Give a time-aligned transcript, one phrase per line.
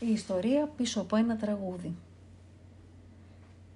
[0.00, 1.94] Η ιστορία πίσω από ένα τραγούδι.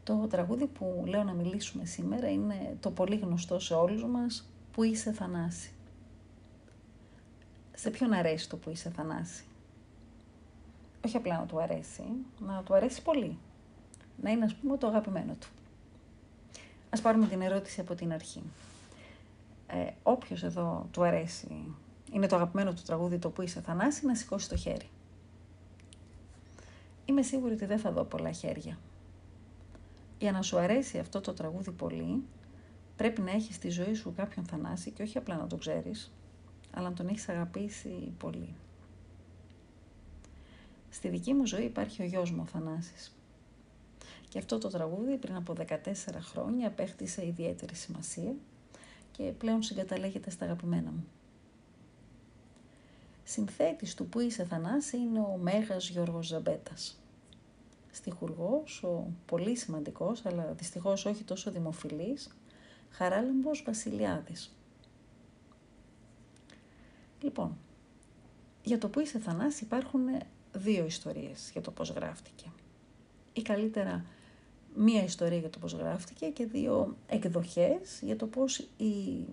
[0.04, 4.82] Το τραγούδι που λέω να μιλήσουμε σήμερα είναι το πολύ γνωστό σε όλους μας «Που
[4.82, 5.72] είσαι Θανάση».
[7.74, 9.44] Σε ποιον αρέσει το «Που είσαι Θανάση»
[11.04, 12.02] όχι απλά να του αρέσει,
[12.38, 13.38] να του αρέσει πολύ.
[14.22, 15.48] Να είναι, ας πούμε, το αγαπημένο του.
[16.90, 18.42] Ας πάρουμε την ερώτηση από την αρχή.
[19.66, 21.74] Ε, όποιος εδώ του αρέσει,
[22.12, 24.88] είναι το αγαπημένο του τραγούδι το που είσαι Θανάση, να σηκώσει το χέρι.
[27.10, 28.78] Είμαι σίγουρη ότι δεν θα δω πολλά χέρια.
[30.18, 32.22] Για να σου αρέσει αυτό το τραγούδι πολύ,
[32.96, 36.12] πρέπει να έχεις στη ζωή σου κάποιον Θανάση και όχι απλά να το ξέρεις,
[36.70, 38.54] αλλά να τον έχεις αγαπήσει πολύ.
[40.90, 43.16] Στη δική μου ζωή υπάρχει ο γιος μου ο Θανάσης.
[44.28, 48.34] Και αυτό το τραγούδι πριν από 14 χρόνια απέκτησε ιδιαίτερη σημασία
[49.12, 51.04] και πλέον συγκαταλέγεται στα αγαπημένα μου.
[53.24, 56.99] Συνθέτης του που είσαι Θανάση είναι ο Μέγας Γιώργος Ζαμπέτας.
[57.90, 62.36] Στιχουργός, ο πολύ σημαντικός, αλλά δυστυχώς όχι τόσο δημοφιλής,
[62.90, 64.56] Χαράλαμπος Βασιλιάδης.
[67.22, 67.56] Λοιπόν,
[68.62, 70.00] για το που είσαι Θανάσης υπάρχουν
[70.52, 72.52] δύο ιστορίες για το πώς γράφτηκε.
[73.32, 74.04] Ή καλύτερα
[74.74, 79.24] μία ιστορία για το πώς γράφτηκε και δύο εκδοχές για το πώς οι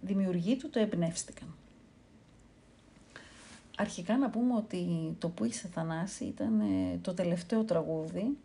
[0.00, 1.54] δημιουργοί του το εμπνεύστηκαν.
[3.76, 8.36] Αρχικά να πούμε ότι το «Που είσαι Θανάση» ήταν ε, το τελευταίο τραγούδι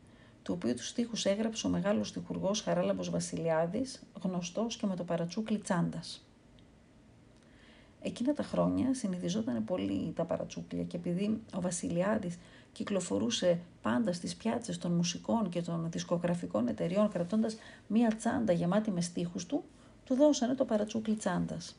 [0.43, 5.57] του οποίου τους στίχους έγραψε ο μεγάλος στιχουργός Χαράλαμπος Βασιλιάδης, γνωστός και με το παρατσούκλι
[5.57, 6.25] Τσάντας.
[8.01, 12.37] Εκείνα τα χρόνια συνηθιζόταν πολύ τα παρατσούκλια και επειδή ο Βασιλιάδης
[12.71, 19.01] κυκλοφορούσε πάντα στις πιάτσες των μουσικών και των δισκογραφικών εταιριών κρατώντας μία τσάντα γεμάτη με
[19.01, 19.63] στίχους του,
[20.05, 21.75] του δώσανε το παρατσούκλι τσάντας.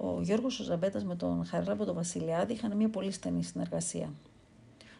[0.00, 4.12] Ο Γιώργος Ζαμπέτας με τον Χαράλαμπο τον Βασιλιάδη είχαν μία πολύ στενή συνεργασία.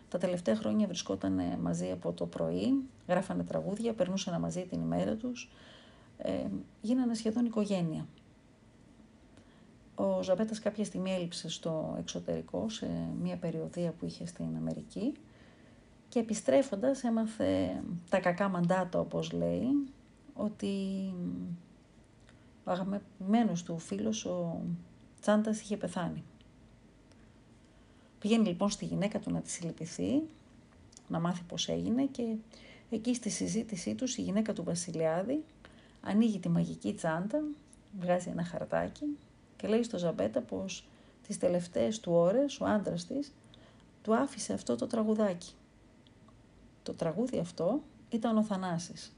[0.08, 5.50] Τα τελευταία χρόνια βρισκόταν μαζί από το πρωί, γράφανε τραγούδια, περνούσαν μαζί την ημέρα τους,
[6.18, 6.46] ε,
[6.80, 8.06] γίνανε σχεδόν οικογένεια.
[9.94, 12.88] Ο Ζαμπέτας κάποια στιγμή έλειψε στο εξωτερικό, σε
[13.22, 15.12] μια περιοδία που είχε στην Αμερική
[16.08, 19.68] και επιστρέφοντας έμαθε τα κακά μαντάτα όπως λέει,
[20.34, 20.74] ότι
[22.64, 24.60] ο αγαπημένος του φίλος ο
[25.26, 26.24] Τσάντας είχε πεθάνει.
[28.18, 30.22] Πηγαίνει λοιπόν στη γυναίκα του να της συλληπιθεί,
[31.08, 32.34] να μάθει πώς έγινε και
[32.90, 35.44] εκεί στη συζήτησή τους η γυναίκα του Βασιλιάδη
[36.00, 37.42] ανοίγει τη μαγική τσάντα,
[38.00, 39.04] βγάζει ένα χαρτάκι
[39.56, 40.88] και λέει στο Ζαμπέτα πως
[41.26, 43.32] τις τελευταίες του ώρες ο άντρας της
[44.02, 45.52] του άφησε αυτό το τραγουδάκι.
[46.82, 49.12] Το τραγούδι αυτό ήταν ο Θανάσης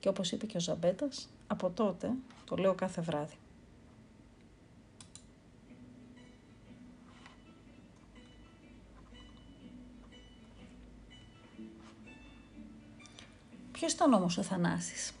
[0.00, 2.12] και όπως είπε και ο Ζαμπέτας, από τότε
[2.44, 3.36] το λέω κάθε βράδυ.
[13.78, 15.12] Ποιος ήταν όμως ο Θανάσης;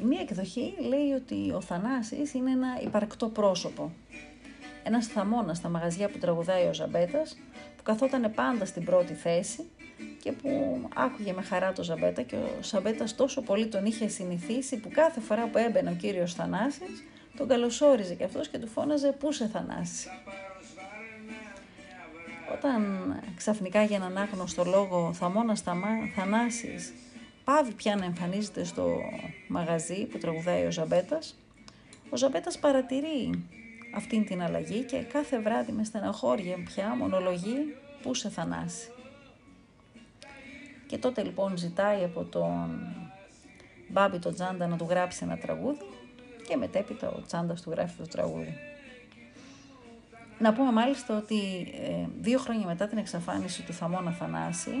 [0.00, 3.92] Η μία εκδοχή λέει ότι ο Θανάσης είναι ένα υπαρκτό πρόσωπο.
[4.84, 7.36] Ένας θαμώνας στα μαγαζιά που τραγουδάει ο Ζαμπέτας,
[7.76, 9.64] που καθόταν πάντα στην πρώτη θέση
[10.22, 14.76] και που άκουγε με χαρά το Ζαμπέτα και ο Ζαμπέτας τόσο πολύ τον είχε συνηθίσει
[14.76, 17.04] που κάθε φορά που έμπαινε ο κύριος Θανάσης
[17.36, 20.08] τον καλωσόριζε και αυτός και του φώναζε «Πού σε Θανάση».
[22.52, 22.82] Όταν
[23.36, 25.62] ξαφνικά για έναν άγνωστο λόγο θαμώνας
[26.14, 26.92] Θανάσης
[27.44, 29.00] πάβει πια να εμφανίζεται στο
[29.48, 31.36] μαγαζί που τραγουδάει ο Ζαμπέτας,
[32.10, 33.44] ο Ζαμπέτας παρατηρεί
[33.94, 38.90] αυτήν την αλλαγή και κάθε βράδυ με στεναχώρια πια μονολογεί που σε θανάσει.
[40.86, 42.80] Και τότε λοιπόν ζητάει από τον
[43.88, 45.84] Μπάμπη τον Τσάντα να του γράψει ένα τραγούδι
[46.48, 48.54] και μετέπειτα ο Τσάντας του γράφει το τραγούδι.
[50.40, 54.72] Να πούμε μάλιστα ότι ε, δύο χρόνια μετά την εξαφάνιση του Θαμώνα Θανάση,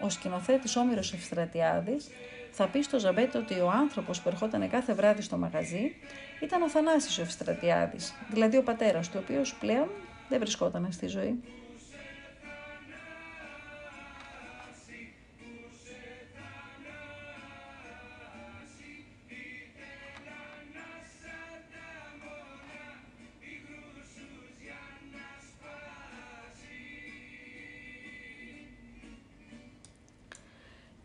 [0.00, 2.08] ο σκηνοθέτης Όμηρος Ευστρατιάδης
[2.50, 5.94] θα πει στο Ζαμπέτο ότι ο άνθρωπος που ερχόταν κάθε βράδυ στο μαγαζί
[6.42, 9.88] ήταν ο Θανάσης ο Ευστρατιάδης, δηλαδή ο πατέρας του, ο οποίος πλέον
[10.28, 11.42] δεν βρισκόταν στη ζωή.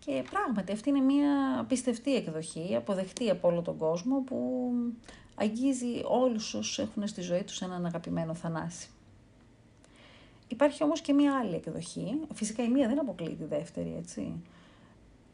[0.07, 4.71] Και πράγματι αυτή είναι μια πιστευτή εκδοχή, αποδεκτή από όλο τον κόσμο που
[5.35, 8.89] αγγίζει όλους όσους έχουν στη ζωή τους έναν αγαπημένο Θανάση.
[10.47, 14.33] Υπάρχει όμως και μια άλλη εκδοχή, φυσικά η μία δεν αποκλείει τη δεύτερη, έτσι,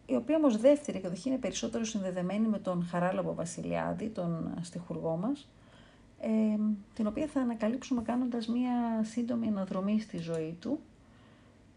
[0.06, 5.48] η οποία όμως δεύτερη εκδοχή είναι περισσότερο συνδεδεμένη με τον Χαράλαμπο Βασιλιάδη, τον στιχουργό μας,
[6.20, 6.30] ε,
[6.94, 10.80] την οποία θα ανακαλύψουμε κάνοντας μία σύντομη αναδρομή στη ζωή του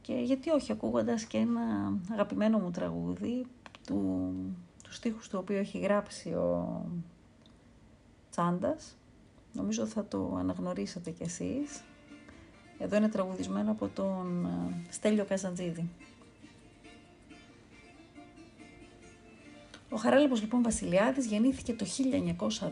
[0.06, 3.46] και γιατί όχι ακούγοντας και ένα αγαπημένο μου τραγούδι
[3.86, 4.32] του,
[4.82, 6.82] τους στίχους του οποίου έχει γράψει ο
[8.30, 8.96] Τσάντας.
[9.52, 11.82] Νομίζω θα το αναγνωρίσετε κι εσείς.
[12.78, 15.88] Εδώ είναι τραγουδισμένο από τον ε, Στέλιο Καζαντζίδη.
[19.90, 21.86] Ο Χαράλαμπος λοιπόν Βασιλιάδης γεννήθηκε το
[22.48, 22.68] 1902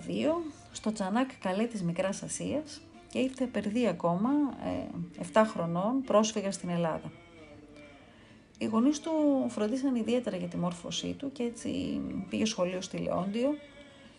[0.72, 4.30] στο Τσανάκ Καλέ της Μικράς Ασίας και ήρθε περδί ακόμα,
[5.18, 7.12] 7 ε, χρονών, πρόσφυγα στην Ελλάδα.
[8.64, 9.12] Οι γονείς του
[9.48, 13.54] φροντίσαν ιδιαίτερα για τη μόρφωσή του και έτσι πήγε σχολείο στη Λεόντιο,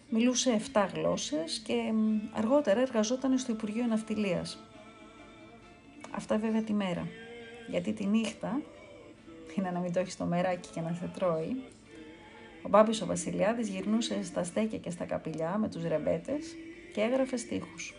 [0.09, 1.93] μιλούσε 7 γλώσσες και
[2.33, 4.59] αργότερα εργαζόταν στο Υπουργείο Ναυτιλίας.
[6.11, 7.07] Αυτά βέβαια τη μέρα,
[7.69, 8.61] γιατί τη νύχτα,
[9.55, 11.63] είναι να μην το έχεις στο μεράκι και να σε τρώει,
[12.61, 16.55] ο Μπάμπης ο Βασιλιάδης γυρνούσε στα στέκια και στα καπηλιά με τους ρεμπέτες
[16.93, 17.93] και έγραφε στίχους.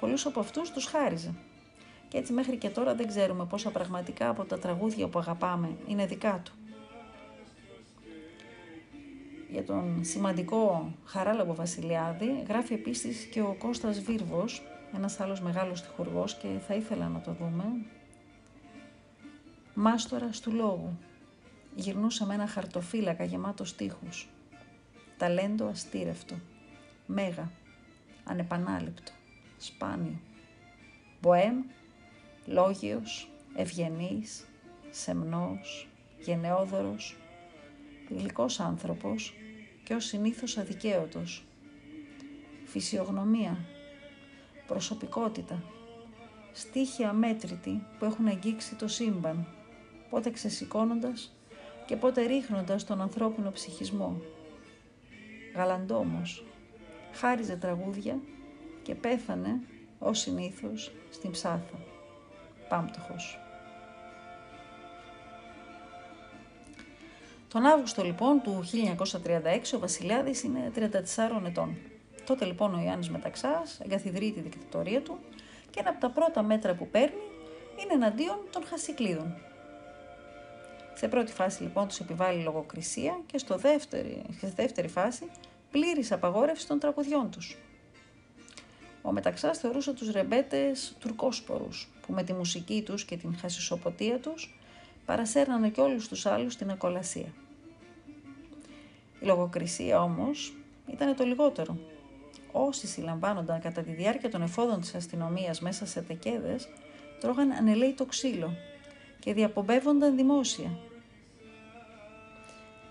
[0.00, 1.34] Πολλούς από αυτούς τους χάριζε.
[2.08, 6.06] Και έτσι μέχρι και τώρα δεν ξέρουμε πόσα πραγματικά από τα τραγούδια που αγαπάμε είναι
[6.06, 6.52] δικά του.
[9.50, 14.62] Για τον σημαντικό Χαράλαμπο Βασιλιάδη γράφει επίσης και ο Κώστας Βίρβος,
[14.94, 17.64] ένας άλλος μεγάλος τυχουργός και θα ήθελα να το δούμε.
[19.74, 20.98] Μάστορας του λόγου,
[21.74, 24.28] γυρνούσα με ένα χαρτοφύλακα γεμάτος στίχους.
[25.16, 26.34] Ταλέντο αστήρευτο,
[27.06, 27.50] μέγα,
[28.24, 29.12] ανεπανάληπτο,
[29.58, 30.20] σπάνιο.
[31.20, 31.62] Μποέμ,
[32.46, 34.46] λόγιος, ευγενής,
[34.90, 35.88] σεμνός,
[36.18, 37.16] γενναιόδωρος,
[38.08, 39.34] γλυκός άνθρωπος
[39.84, 41.44] και ως συνήθως αδικαίωτος.
[42.64, 43.58] Φυσιογνωμία,
[44.66, 45.62] προσωπικότητα,
[46.52, 49.46] στίχοι αμέτρητοι που έχουν αγγίξει το σύμπαν,
[50.10, 51.36] πότε ξεσηκώνοντας
[51.86, 54.20] και πότε ρίχνοντας τον ανθρώπινο ψυχισμό.
[55.54, 56.44] Γαλαντόμος,
[57.12, 58.18] χάριζε τραγούδια
[58.82, 59.60] και πέθανε,
[59.98, 61.95] ως συνήθως, στην ψάθα.
[62.68, 63.38] Πάμπτωχος.
[67.48, 68.64] Τον Αύγουστο λοιπόν του
[69.12, 70.80] 1936 ο Βασιλιάδης είναι 34
[71.46, 71.76] ετών.
[72.26, 75.18] Τότε λοιπόν ο Ιάννης Μεταξάς εγκαθιδρύει τη δικτατορία του
[75.70, 77.22] και ένα από τα πρώτα μέτρα που παίρνει
[77.82, 79.34] είναι εναντίον των χασικλίδων.
[80.94, 85.30] Σε πρώτη φάση λοιπόν τους επιβάλλει λογοκρισία και στο δεύτερη, στη δεύτερη φάση
[85.70, 87.56] πλήρης απαγόρευση των τραγουδιών τους.
[89.06, 94.58] Ο Μεταξάς θεωρούσε τους ρεμπέτες τουρκόσπορους που με τη μουσική τους και την χασισοποτία τους
[95.04, 97.32] παρασέρνανε και όλους τους άλλους στην ακολασία.
[99.20, 100.54] Η λογοκρισία όμως
[100.92, 101.78] ήταν το λιγότερο.
[102.52, 106.68] Όσοι συλλαμβάνονταν κατά τη διάρκεια των εφόδων της αστυνομίας μέσα σε τεκέδες,
[107.20, 108.52] τρώγαν ανελαίητο ξύλο
[109.18, 110.78] και διαπομπεύονταν δημόσια.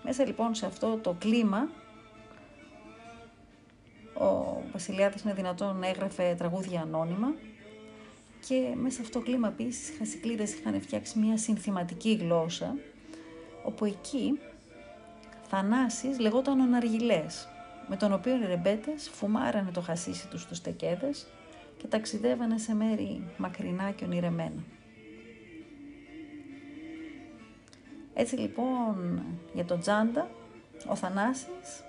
[0.02, 1.68] Μέσα λοιπόν σε αυτό το κλίμα,
[4.18, 7.34] ο Βασιλιάδης είναι δυνατόν να έγραφε τραγούδια ανώνυμα
[8.46, 12.76] και μέσα σε αυτό το κλίμα επίσης οι Χασικλίδες είχαν φτιάξει μια συνθηματική γλώσσα,
[13.64, 14.38] όπου εκεί
[15.48, 16.64] θανάσεις λεγόταν ο
[17.88, 21.26] με τον οποίο οι ρεμπέτες φουμάρανε το χασίσι τους στους τεκέδες
[21.76, 24.62] και ταξιδεύανε σε μέρη μακρινά και ονειρεμένα.
[28.14, 29.22] Έτσι λοιπόν
[29.54, 30.28] για τον Τζάντα,
[30.88, 31.84] ο Θανάσης,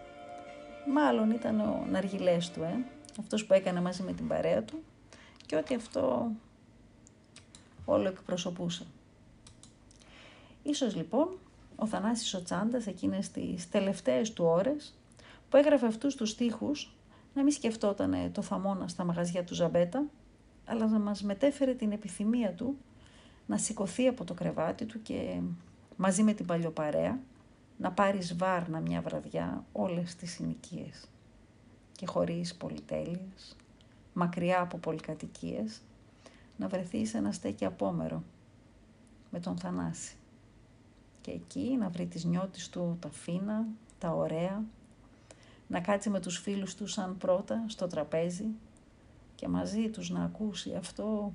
[0.94, 2.86] μάλλον ήταν ο ναργιλές του, ε,
[3.19, 4.84] αυτός που έκανε μαζί με την παρέα του
[5.45, 6.31] και ότι αυτό
[7.86, 8.86] όλο εκπροσωπούσε.
[10.63, 11.38] Ίσως λοιπόν
[11.75, 14.94] ο Θανάσης ο Τσάντας εκείνες τις τελευταίες του ώρες
[15.50, 16.96] που έγραφε αυτούς τους στίχους
[17.34, 20.03] να μην σκεφτόταν το θαμώνα στα μαγαζιά του Ζαμπέτα,
[20.65, 22.77] αλλά να μας μετέφερε την επιθυμία του
[23.46, 25.39] να σηκωθεί από το κρεβάτι του και
[25.96, 27.20] μαζί με την παλιοπαρέα
[27.77, 31.07] να πάρεις βάρνα μια βραδιά όλες τις συνοικίες
[31.91, 33.55] και χωρίς πολυτέλειες,
[34.13, 35.81] μακριά από πολυκατοικίες,
[36.57, 38.24] να βρεθείς σε ένα στέκι απόμερο
[39.31, 40.15] με τον Θανάση.
[41.22, 43.65] Και εκεί να βρει τις νιώτης του τα φίνα,
[44.00, 44.63] τα ωραία,
[45.67, 48.48] να κάτσει με τους φίλους του σαν πρώτα στο τραπέζι
[49.36, 51.34] και μαζί τους να ακούσει αυτό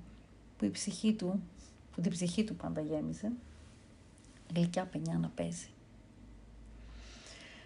[0.58, 1.42] που η ψυχή του,
[1.92, 3.32] που την ψυχή του πάντα γέμιζε
[4.54, 5.68] γλυκιά παινιά να παίζει.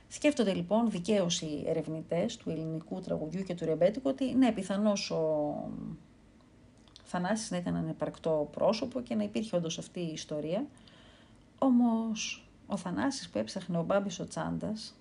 [0.09, 5.55] Σκέφτονται λοιπόν δικαίως οι ερευνητές του ελληνικού τραγουδιού και του ρεμπέτικου ότι ναι, πιθανώς ο
[7.05, 10.67] Θανάσης να ήταν ανεπαρκτό πρόσωπο και να υπήρχε όντως αυτή η ιστορία.
[11.59, 14.95] Όμως ο Θανάσης που έψαχνε ο Μπάμπης ο Τσάντας,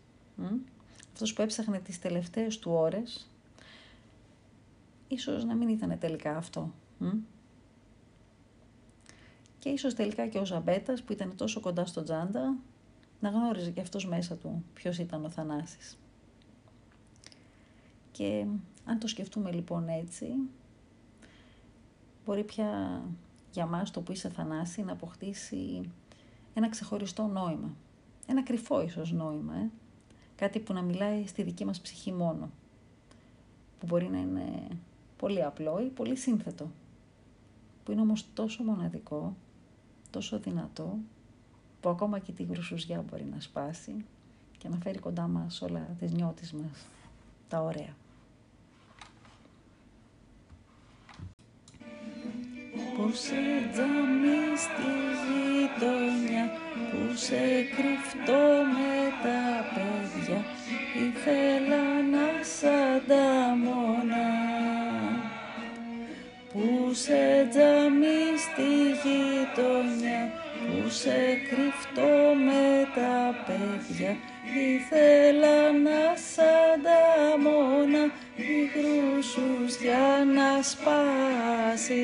[1.14, 3.30] αυτός που έψαχνε τις τελευταίες του ώρες,
[5.08, 6.74] ίσως να μην ήταν τελικά αυτό.
[9.60, 12.56] Και ίσως τελικά και ο Ζαμπέτας που ήταν τόσο κοντά στο Τζάντα
[13.26, 15.98] να γνώριζε και αυτός μέσα του ποιος ήταν ο Θανάσης.
[18.12, 18.46] Και
[18.86, 20.26] Αν το σκεφτούμε λοιπόν έτσι,
[22.26, 23.02] μπορεί πια
[23.52, 25.90] για μας το που είσαι Θανάση να αποκτήσει
[26.54, 27.76] ένα ξεχωριστό νόημα.
[28.28, 29.70] Ένα κρυφό ίσως νόημα, ε;
[30.36, 32.50] κάτι που να μιλάει στη δική μας ψυχή μόνο.
[33.80, 34.68] Που μπορεί να είναι
[35.18, 36.72] πολύ απλό ή πολύ σύνθετο.
[37.84, 39.36] Που είναι όμως τόσο μοναδικό,
[40.10, 40.98] τόσο δυνατό,
[41.86, 44.06] που ακόμα και τη γρουσουζιά μπορεί να σπάσει
[44.58, 46.88] και να φέρει κοντά μας όλα τις νιώτης μας,
[47.48, 47.96] τα ωραία.
[52.96, 54.92] Που σε τζαμί στη
[55.26, 56.52] γειτονιά,
[56.92, 57.42] που σε
[57.76, 58.44] κρυφτώ
[58.76, 60.44] με τα παιδιά,
[61.06, 62.28] ήθελα να
[63.08, 64.28] τα μόνα.
[66.54, 68.70] Που σε τζαμί στη
[69.04, 74.16] γειτονιά, που σε κρυφτώ με τα παιδιά,
[74.56, 78.04] ήθελα να σαν τα μόνα
[78.36, 78.70] η
[79.82, 82.04] για να σπάσει.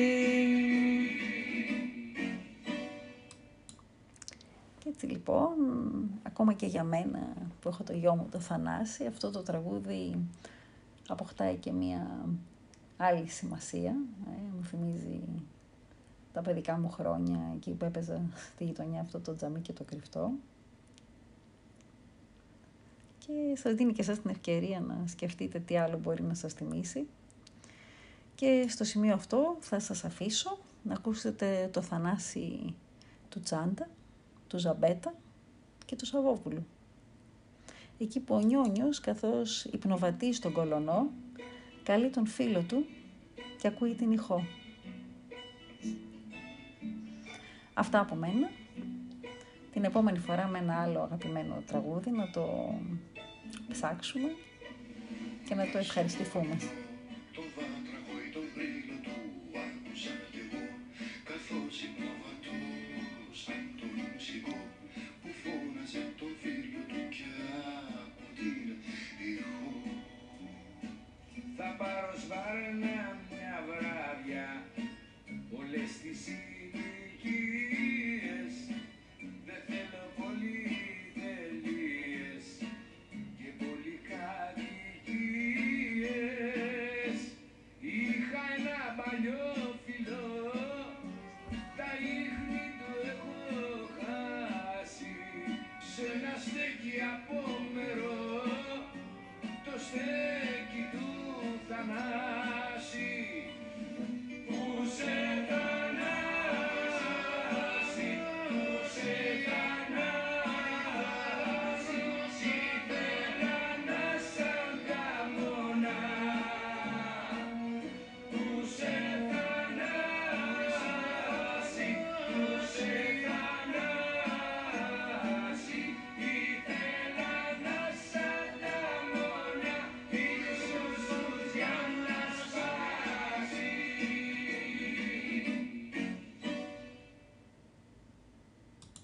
[4.78, 5.52] Και έτσι λοιπόν,
[6.22, 10.18] ακόμα και για μένα που έχω το γιο μου το Θανάση, αυτό το τραγούδι
[11.08, 12.26] αποκτάει και μία
[12.96, 13.94] άλλη σημασία.
[14.26, 15.20] Ε, μου θυμίζει
[16.32, 18.20] τα παιδικά μου χρόνια εκεί που έπαιζα
[18.54, 20.32] στη γειτονιά αυτό το τζαμί και το κρυφτό
[23.26, 27.06] και σας δίνει και σας την ευκαιρία να σκεφτείτε τι άλλο μπορεί να σας θυμίσει.
[28.34, 32.74] Και στο σημείο αυτό θα σας αφήσω να ακούσετε το Θανάση
[33.28, 33.88] του Τσάντα,
[34.48, 35.14] του Ζαμπέτα
[35.84, 36.66] και του Σαββόπουλου.
[37.98, 41.10] Εκεί που ο Νιόνιος καθώς υπνοβατεί στον κολονό,
[41.82, 42.86] καλεί τον φίλο του
[43.60, 44.44] και ακούει την ηχό.
[47.74, 48.50] Αυτά από μένα.
[49.72, 52.74] Την επόμενη φορά με ένα άλλο αγαπημένο τραγούδι να το
[53.68, 54.28] ψάξουμε
[55.48, 56.56] και να το ευχαριστηθούμε.
[71.56, 73.21] Θα πάρω σβάρνα
[89.22, 89.61] you.